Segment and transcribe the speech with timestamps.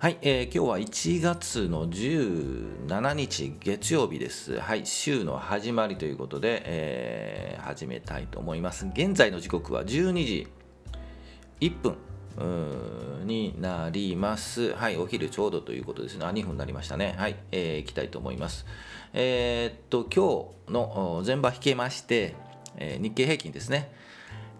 [0.00, 4.58] はい、えー、今日は1月の17日月曜日です。
[4.58, 8.86] はい、週の始まりということで、えー、始めたいと思います。
[8.94, 10.48] 現在の時刻は12時
[11.60, 14.72] 1分になります。
[14.72, 16.24] はい、お昼ちょうどということですね。
[16.24, 17.14] あ、2分になりましたね。
[17.18, 18.64] はい、えー、行きたいと思います。
[19.12, 22.36] えー、っと、今日の前場引けまして、
[22.78, 23.92] えー、日経平均ですね。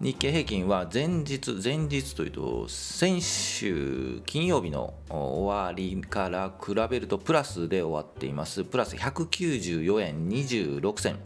[0.01, 8.63] 日経平均は前日、前日というと、先週金曜日の終わりから比べるとプラスで終わっています。
[8.63, 11.19] プラス194円26銭。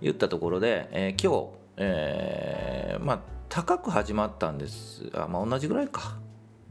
[0.00, 5.08] いったところで、えー、今日、えー、まあ高く始まったんです。
[5.14, 6.16] あまあ同じぐらいか。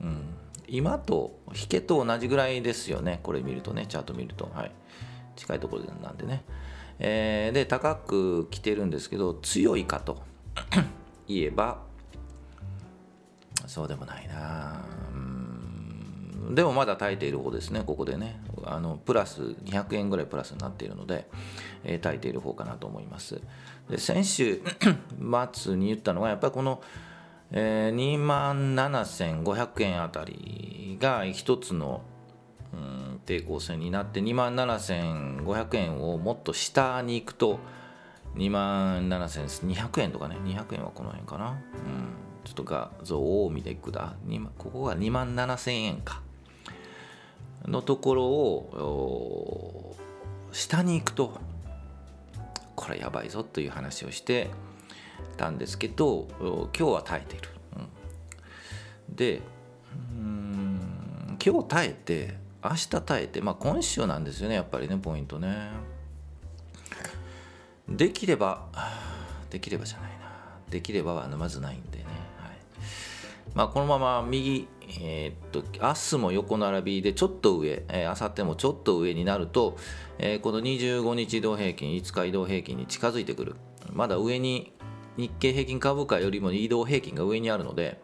[0.01, 0.30] うん。
[0.71, 3.19] 今と引けと同じぐらいですよね。
[3.23, 4.49] これ見るとねチャート見ると。
[4.53, 4.71] はい。
[5.35, 6.43] 近いところなんでね、
[6.99, 10.21] えー、で高く来てるんですけど強いかと。
[11.27, 11.81] 言えば
[13.67, 14.85] そうでもないな。
[15.13, 16.55] うん。
[16.55, 17.83] でもまだ耐えている方ですね。
[17.85, 18.41] ここでね。
[18.63, 21.27] あのプラス200円ぐらいプラスになっているので、
[21.83, 23.41] えー、耐えている方かなと思います。
[23.89, 24.61] で先週
[25.53, 26.81] 末に言ったのはやっぱりこの
[27.53, 32.01] えー、2万7500円あたりが一つの、
[32.73, 37.59] うん、抵抗線になって2万7500円をもっと下に行くと
[38.35, 41.57] 2万7200円とかね200円はこの辺かな、うん、
[42.45, 44.15] ちょっと画像を見てくだ。
[44.57, 46.21] ここが2万7000円か。
[47.67, 49.95] のところを
[50.51, 51.39] 下に行くと
[52.75, 54.49] これやばいぞという話をして
[55.37, 57.49] たんですけど今日は耐えてる、
[59.09, 59.41] うん、で
[60.15, 65.69] うん今日耐えて明日耐えてまあ今週なんですよねやっぱりねポイントね。
[67.89, 68.67] できれば
[69.49, 70.31] できればじゃないな。
[70.69, 72.05] できればはまずないんでね、
[73.53, 74.67] まあ、このまま右
[74.99, 79.77] えー、っと明日も横並びでちょっと上、えー、明後日もちょっと上になると、
[80.17, 83.55] えー、この25日移動平均5日移動平均に近づいてくる。
[83.91, 84.73] まだ上に
[85.21, 88.01] 日経平均株価よりも移動平均が上にあるので、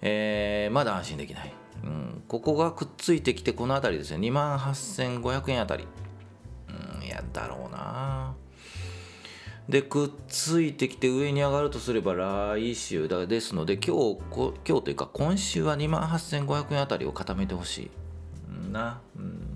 [0.00, 1.52] えー、まだ安心できない、
[1.84, 5.86] うん、ここがくっついてきてこの辺りですね2万8500円あたり、
[6.96, 8.34] うん、いやだろうな。
[9.68, 17.90] でくっついてきて上に上がるとすれば来週だですので今日今日というか今週は2万8500円あたりを固めてほしい。
[18.72, 19.47] な、うん。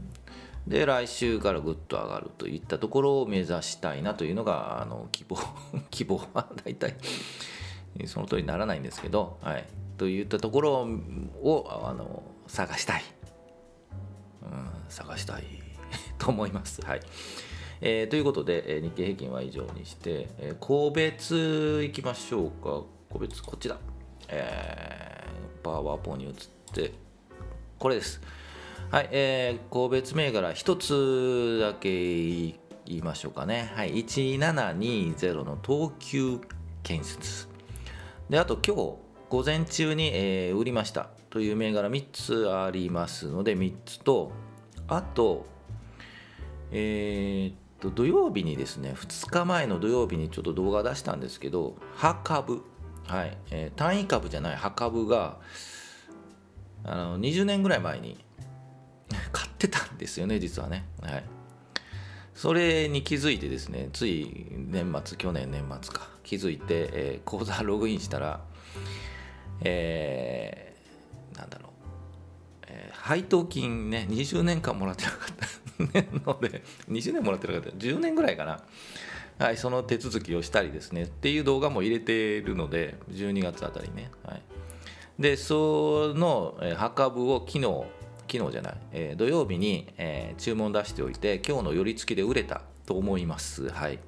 [0.67, 5.37] で来週からぐっと上がるといったところを目指したいなというのがあの希望
[5.91, 6.97] 希望は大体
[8.07, 9.65] その通りにならないんですけど、はい、
[9.99, 10.89] といったところ
[11.43, 13.03] をあの探したい、
[14.43, 15.63] うん、探したい。
[16.19, 16.83] と思います。
[16.83, 17.01] はい。
[17.81, 22.83] えー、ということで、えー、日経平均は以上にして、えー、個別いきましょうか。
[23.11, 23.77] 個別こっちだ、
[24.29, 26.33] えー、パワーポに移っ
[26.73, 26.93] て
[27.79, 28.21] これです。
[28.93, 33.73] はい、えー、個別銘柄一つだけ言いましょうかね。
[33.75, 36.39] はい、1720の東急
[36.83, 37.49] 建設。
[38.29, 38.97] で、あと今日
[39.31, 44.31] 午前中に、えー、売りましたという銘柄3つありますので、3つと、
[44.89, 45.47] あと、
[46.71, 52.63] えー、っと、土曜日にですね、2日前の土曜日にちょっと動画出したんですけど、ハ株、
[53.07, 55.39] はい、えー、単位株じゃないハ株が、
[56.85, 58.19] あの20年ぐらい前に
[59.67, 60.85] ってたんですよね実はね。
[61.01, 61.25] はい。
[62.35, 66.09] それに気づいてですねつい年末去年年末か。
[66.25, 68.41] 気づいて、えー、口座ログインしたら
[69.61, 71.71] えー、なんだろう、
[72.69, 77.71] えー、配当金ね20年間もらってなかったので 20年もらってなかった。
[77.71, 78.63] 10年ぐらいかな。
[79.39, 84.43] はい、その手続きをしたりですねっていう動画も入れてるので12月あたりね、はい、
[85.19, 87.85] でその、えー、墓部を昨日
[88.33, 93.69] 昨日じゃない、えー、土曜日に、えー、注文出しておいて今日の寄り付きで売れたと思います。
[93.69, 93.99] はい。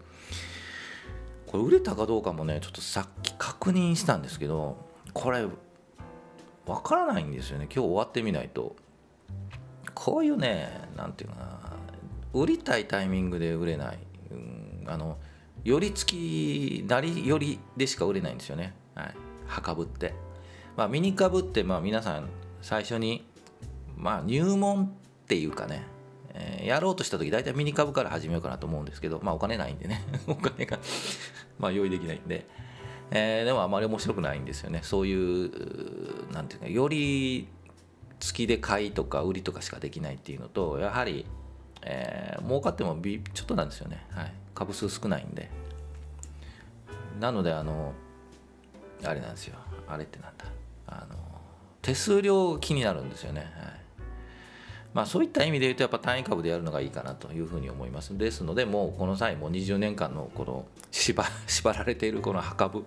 [1.47, 4.79] これ売れたかどうかもねちょっとさっき確認したんですけど
[5.13, 5.47] これ
[6.65, 7.67] わからないんですよね。
[7.67, 8.75] 今日終わってみないと。
[9.93, 11.61] こういうね何て言うかな。
[12.33, 13.99] 売りたいタイミングで売れない、
[14.33, 15.19] うん、あの
[15.63, 19.15] 寄り付きなり寄りでしか売れないんですよね、はい、
[19.47, 20.15] 墓ぶって。
[20.77, 22.29] まあミニ株ってまあ皆さん
[22.63, 23.25] 最初に
[23.97, 24.89] まあ入門っ
[25.27, 25.95] ていうかね
[26.35, 30.03] えー、やろうとした時大体ミニ株から始めようかなと思うんですけどまあお金ないんでね。
[30.27, 30.79] お金が
[31.59, 32.47] まあ用意できないんで、
[33.13, 34.81] えー、でもあまり面白くないんですよね。
[34.83, 37.49] そういうなんていうかより
[38.19, 41.25] 月で買いとか売りとかしかできないっていうのとやはり、
[41.83, 45.51] えー、儲かってもちょっとなんですよね、はい、株数少ないんで。
[47.21, 47.93] なのであの
[49.05, 49.57] あれなんですよ。
[49.87, 50.47] あれってなんだ。
[50.89, 51.17] あの
[51.81, 53.84] 手数料気になるんですよね、はい。
[54.95, 62.85] まあ、そういった意味で言うとやっぱ単位株でやるのがいいかなというふうに思いますですのでもうこの際も20年間のこの 縛られているこの墓部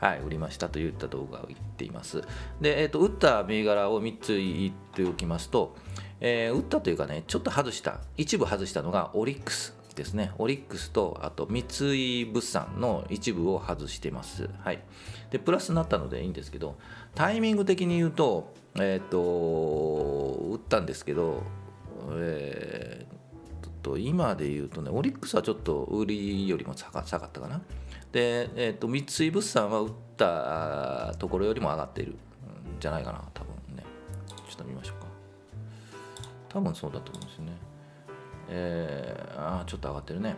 [0.00, 2.22] はい、売りましたといった動画を言っています。
[2.58, 5.76] で、えーと、打った銘柄を3つ言っておきますと、
[6.20, 10.32] えー、打ったというかね、ちょっと外した、一部外したのがオリックスですね。
[10.38, 14.48] オリックスと、あと三井物産の一部を外してます。
[14.60, 14.82] はい。
[15.30, 16.76] で、プラスになったのでいいんですけど、
[17.14, 19.20] タイミング的に言うと、えっ、ー、と、
[20.52, 21.42] 打ったんですけど、
[22.12, 23.20] えー、
[23.82, 27.60] と今で言うとね、オリックスはちょっと売りよりも下がったかな。
[28.12, 32.16] で、えーと、三井物産は打ったところよりも上がっているん
[32.78, 33.84] じゃないかな、多分ね。
[34.28, 35.06] ちょっと見ましょうか。
[36.48, 37.52] 多分そうだと思うんですよね。
[38.52, 40.36] えー、あちょっと上がってるね。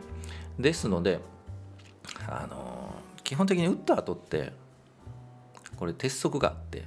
[0.59, 1.21] ですので、
[2.29, 2.95] あの
[3.25, 4.53] 基本的に打った後って、
[5.77, 6.85] これ鉄則があって、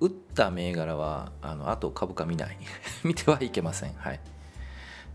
[0.00, 2.56] 打った銘柄はあのあと株価見ない。
[3.04, 3.94] 見てはいけません。
[3.94, 4.20] はい。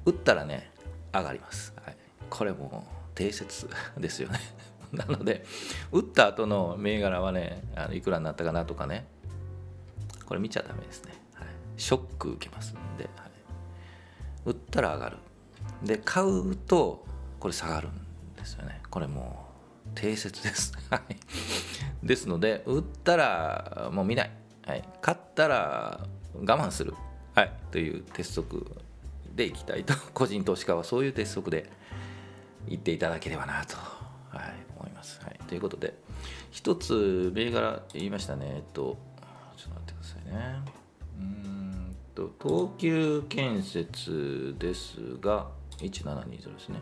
[0.05, 0.71] 打ったらね
[1.11, 1.97] 上がります、はい、
[2.29, 2.85] これも
[3.15, 3.67] 定説
[3.97, 4.39] ですよね。
[4.93, 5.43] なので
[5.91, 9.07] 打った後の銘柄はねあのいくらになったかなとかね。
[10.25, 11.47] これ見ちゃダメですね、はい、
[11.77, 13.31] ショック受けますんで、はい、
[14.45, 15.17] 売ったら上がる。
[15.83, 17.05] で買うと
[17.39, 18.81] これ下がるんですよね。
[18.89, 19.47] これも
[19.85, 20.73] う定説です。
[22.03, 24.31] ですので売ったらもう見ない。
[24.65, 26.93] はい、勝ったら我慢する、
[27.35, 28.65] はい、という鉄則
[29.35, 29.93] でいきたいと。
[30.13, 31.69] 個人投資家はそういう鉄則で
[32.67, 33.77] 言っていただければなと、
[34.29, 35.39] はい、思います、はい。
[35.47, 35.93] ということで
[36.51, 38.45] 一つ銘柄言いましたね。
[38.55, 38.97] えっと
[39.55, 40.59] ちょっと待ってくださいね。
[41.19, 46.79] うんと東急建設ですが1720ですね。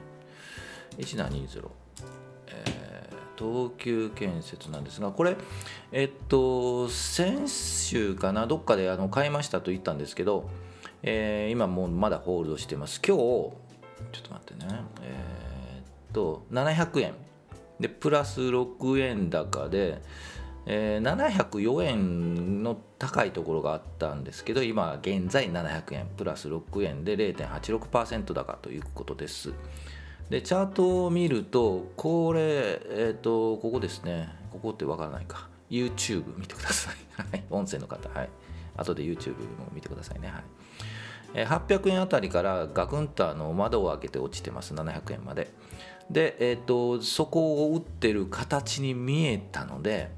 [0.97, 1.69] 1720
[2.47, 2.82] えー
[3.43, 5.35] 東急建設なんですがこれ
[5.91, 10.49] えっと先週かなどっかであの買いましたと言ったんですけど、
[11.01, 13.01] えー、今もうまだホールドしてます。
[13.05, 13.53] 今日ちょ
[14.19, 14.81] っと待ってね。
[15.01, 17.13] えー、っと700円。
[17.79, 20.01] でプラス6円高で、
[20.65, 26.07] えー、704円の高いところがあったんですけど今現在700円。
[26.15, 29.53] プラス6円で0.86%高ということです。
[30.29, 34.29] でチャートを見るとこれえっ、ー、とここですね。
[34.51, 35.49] ここってわからないか。
[35.69, 37.43] YouTube 見てください。
[37.49, 38.09] 音声の方。
[38.09, 38.29] はい。
[38.77, 40.29] 後で YouTube も見てくださいね。
[40.29, 41.45] はい。
[41.45, 44.73] 800円あたりからガクンとあの窓を開けて落ちてます。
[44.73, 45.51] 700円まで。
[46.09, 50.11] で、えーと、とそこを打ってる形に見えたので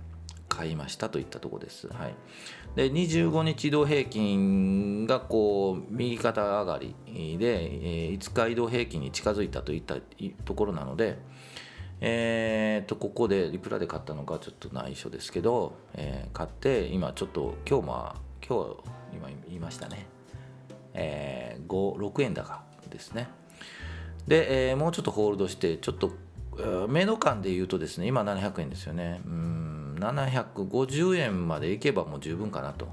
[0.55, 2.15] 買いましたといったところです、はい、
[2.75, 6.93] で25日移動平均がこう右肩上がり
[7.37, 9.95] で、え5日移動平均に近づいたといった
[10.43, 11.17] ところなので、
[12.01, 18.13] えー、とここでいくらで買ったのかちょっと内緒ですけど、えー、買って今ちょっと今日も
[18.45, 20.05] 今日今言いましたね、
[20.93, 23.29] えー、6円高ですね。
[24.27, 26.11] で、えー、もうちょっとホールドしてちょっと
[26.89, 29.21] 目の感で言うとですね今700円ですよね。
[29.25, 29.84] うん。
[29.95, 32.87] 750円までいけばもう十分かなと、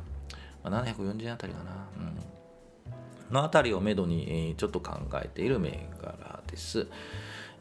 [0.65, 1.89] まあ、740円あたりかな、
[3.31, 6.87] うん、のあたりをめどにちょっと考えている銘柄です。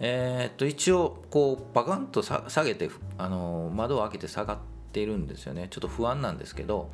[0.03, 4.57] えー、っと一応こうバカンと下げてあの窓を開けて下がっ
[4.91, 5.67] ているんですよね。
[5.69, 6.91] ちょっと不安なんですけど、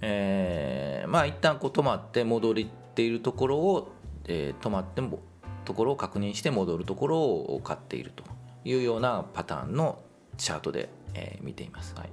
[0.00, 2.54] えー、まあ一旦こう止まって戻っ
[2.94, 3.92] ているところを、
[4.26, 5.18] えー、止まっても
[5.64, 8.22] ところを確認して戻るところを買っていると
[8.64, 9.98] いうようなパターンの
[10.36, 12.10] チャートでえー、見ています、はい、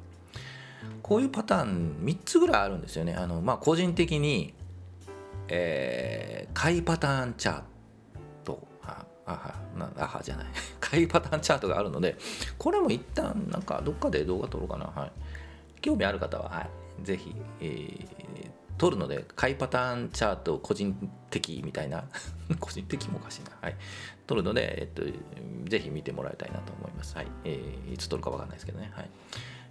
[1.01, 3.13] こういうパターン3つぐらいあるんですよね。
[3.13, 4.53] あの、まあ、個人的に、
[5.47, 7.61] えー、買いパターンチャー
[8.43, 8.67] ト。
[8.83, 10.45] ああなあじゃない。
[10.79, 12.17] 買いパターンチャートがあるので
[12.57, 14.85] これも一旦なんかどっかで動画撮ろうかな。
[14.85, 15.11] はい。
[15.81, 16.69] 興味ある方は、はい、
[17.03, 18.07] ぜひ、えー、
[18.77, 22.05] 取るので買いパターンチャート個人的みたいな
[22.59, 23.51] 個人的もおかしいな。
[23.61, 23.75] はい。
[24.27, 25.03] 取るので、えっと、
[25.69, 27.15] ぜひ見てもらいたいなと思います。
[27.15, 28.91] はい、えー、いつ取るか分かんないですけどね。
[28.93, 29.09] はい、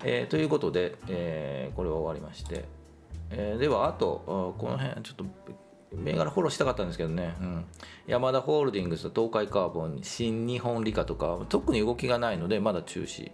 [0.05, 2.65] えー、ということで、えー、これは終わりまして。
[3.31, 5.25] えー、ではあとこの辺ちょっと
[5.93, 7.65] 銘柄フォローしたかったんですけどね、うん、
[8.07, 13.33] 山田ホールディングスと東海カーボン新日本理科とか特に動きがないのでまだ中止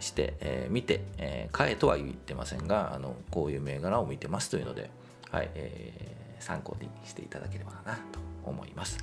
[0.00, 4.90] して、えー、見て、えー、買えとは言ってませんがあのこういう銘柄を見てますというので、
[5.30, 8.98] はいえー、参考にしていただければなと思います。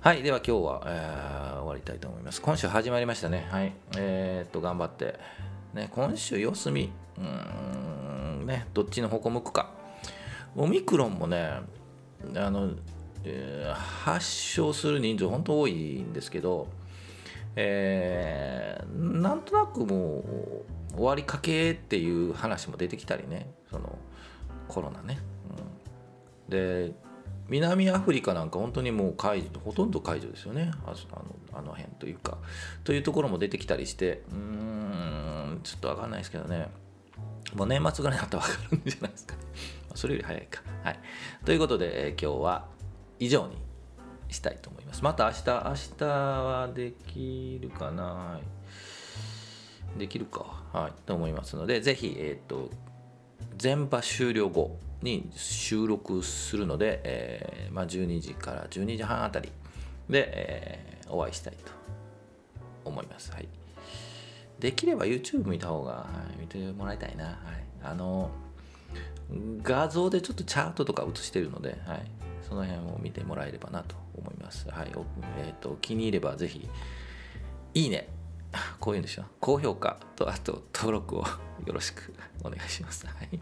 [0.00, 2.42] はい、では今日は、えー、終わりたいと思います。
[2.42, 3.46] 今週始まりましたね。
[3.50, 5.18] はい、えー、っと頑張って、
[5.72, 9.70] ね、今週様子見、うんね、どっちの方向向くか。
[10.56, 11.60] オミクロンもね、
[12.36, 12.70] あの、
[13.24, 16.68] えー、発症する人数本当多いんですけど、
[17.56, 20.24] えー、なんとなくも
[20.92, 23.98] う終わりかけっていう話も出てきたりねその
[24.68, 25.18] コロナね、
[26.48, 26.92] うん、で
[27.48, 30.70] 南アフリカなんか本当にもう解除ほとんど解除ですよね。
[30.86, 30.96] あの
[31.52, 32.38] あの辺というか
[32.84, 36.68] というところも出てきたりしてうーんちょっと分かんないですけどね。
[37.54, 39.42] もう年末ぐらいになったら分かるんじゃないですかね。
[39.94, 40.62] それより早いか。
[40.82, 40.98] はい。
[41.44, 42.66] ということで、えー、今日は
[43.18, 43.56] 以上に
[44.28, 45.02] したいと思います。
[45.02, 48.40] また明日明日はできるかな？
[49.98, 50.62] できるか。
[50.72, 50.92] はい。
[51.06, 52.70] と思いますのでぜひえっ、ー、と
[53.56, 59.52] 全場終了後に収録するので、えー、まあ、12時から12時半あたり
[60.08, 61.70] で、えー、お会いしたいと
[62.84, 63.30] 思います。
[63.30, 63.48] はい、
[64.58, 67.24] できれば YouTube 見た方が、はい、見てもらいたいな。
[67.24, 67.36] はい、
[67.82, 68.30] あの
[69.62, 72.10] 画像でちょっとチャートとか映してるので、はい、
[72.48, 74.68] その辺を見てもらえればなと思います。
[74.68, 74.92] はい
[75.38, 76.68] えーと、気に入ればぜひ、
[77.74, 78.08] いいね、
[78.78, 81.24] こういうんでしょ、高評価と、あと登録を
[81.66, 83.06] よろしく お願いします。
[83.06, 83.40] はい、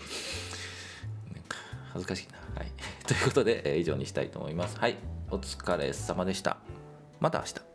[1.92, 2.38] 恥ずかしいな。
[2.56, 2.72] はい、
[3.06, 4.78] ということで、以上にしたいと思います。
[4.78, 4.96] はい、
[5.30, 6.58] お疲れ様でした。
[7.20, 7.71] また明日。